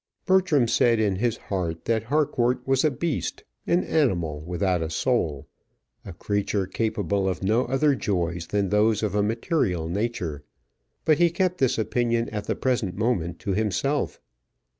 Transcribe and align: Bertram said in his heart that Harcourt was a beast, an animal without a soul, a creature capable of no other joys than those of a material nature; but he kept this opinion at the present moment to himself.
Bertram 0.25 0.67
said 0.67 0.99
in 0.99 1.17
his 1.17 1.37
heart 1.37 1.85
that 1.85 2.05
Harcourt 2.05 2.65
was 2.67 2.83
a 2.83 2.89
beast, 2.89 3.43
an 3.67 3.83
animal 3.83 4.39
without 4.43 4.81
a 4.81 4.89
soul, 4.89 5.45
a 6.03 6.11
creature 6.11 6.65
capable 6.65 7.29
of 7.29 7.43
no 7.43 7.65
other 7.65 7.93
joys 7.93 8.47
than 8.47 8.69
those 8.69 9.03
of 9.03 9.13
a 9.13 9.21
material 9.21 9.87
nature; 9.87 10.43
but 11.05 11.19
he 11.19 11.29
kept 11.29 11.59
this 11.59 11.77
opinion 11.77 12.29
at 12.29 12.45
the 12.45 12.55
present 12.55 12.95
moment 12.95 13.37
to 13.37 13.51
himself. 13.53 14.19